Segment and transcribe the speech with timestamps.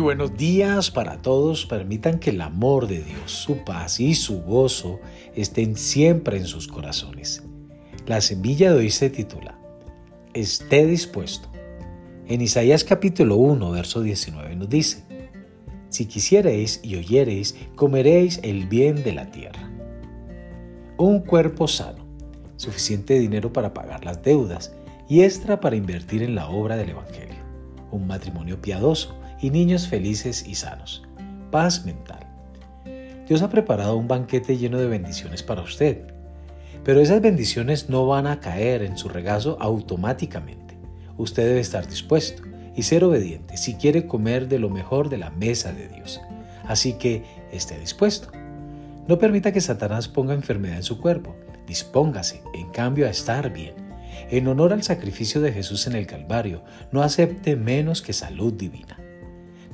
[0.00, 1.66] Buenos días para todos.
[1.66, 5.00] Permitan que el amor de Dios, su paz y su gozo
[5.34, 7.42] estén siempre en sus corazones.
[8.06, 9.58] La semilla de hoy se titula
[10.32, 11.48] Esté dispuesto.
[12.26, 15.04] En Isaías capítulo 1, verso 19 nos dice,
[15.88, 19.70] Si quisiereis y oyereis, comeréis el bien de la tierra.
[20.96, 22.06] Un cuerpo sano,
[22.56, 24.74] suficiente dinero para pagar las deudas
[25.08, 27.42] y extra para invertir en la obra del Evangelio.
[27.90, 31.02] Un matrimonio piadoso y niños felices y sanos.
[31.50, 32.26] Paz mental.
[33.28, 36.06] Dios ha preparado un banquete lleno de bendiciones para usted,
[36.84, 40.78] pero esas bendiciones no van a caer en su regazo automáticamente.
[41.18, 45.30] Usted debe estar dispuesto y ser obediente si quiere comer de lo mejor de la
[45.30, 46.20] mesa de Dios.
[46.64, 48.30] Así que esté dispuesto.
[49.08, 51.34] No permita que Satanás ponga enfermedad en su cuerpo.
[51.66, 53.74] Dispóngase, en cambio, a estar bien.
[54.30, 58.98] En honor al sacrificio de Jesús en el Calvario, no acepte menos que salud divina.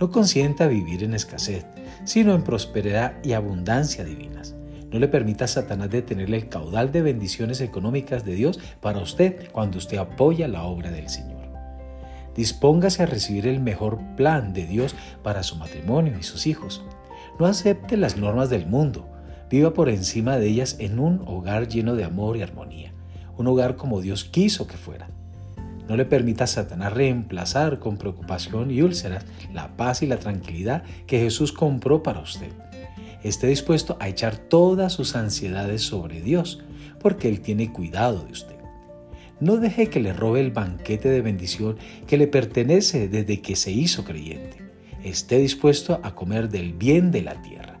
[0.00, 1.66] No consienta vivir en escasez,
[2.04, 4.54] sino en prosperidad y abundancia divinas.
[4.90, 9.50] No le permita a Satanás detenerle el caudal de bendiciones económicas de Dios para usted
[9.50, 11.44] cuando usted apoya la obra del Señor.
[12.34, 16.84] Dispóngase a recibir el mejor plan de Dios para su matrimonio y sus hijos.
[17.38, 19.08] No acepte las normas del mundo.
[19.50, 22.92] Viva por encima de ellas en un hogar lleno de amor y armonía.
[23.36, 25.08] Un hogar como Dios quiso que fuera.
[25.88, 30.82] No le permita a Satanás reemplazar con preocupación y úlceras la paz y la tranquilidad
[31.06, 32.52] que Jesús compró para usted.
[33.22, 36.62] Esté dispuesto a echar todas sus ansiedades sobre Dios,
[37.00, 38.54] porque Él tiene cuidado de usted.
[39.40, 41.76] No deje que le robe el banquete de bendición
[42.06, 44.58] que le pertenece desde que se hizo creyente.
[45.02, 47.78] Esté dispuesto a comer del bien de la tierra.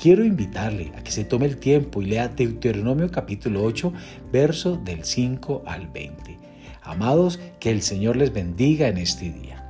[0.00, 3.92] Quiero invitarle a que se tome el tiempo y lea Deuteronomio capítulo 8,
[4.32, 6.51] verso del 5 al 20
[6.82, 9.61] Amados, que el Señor les bendiga en este día.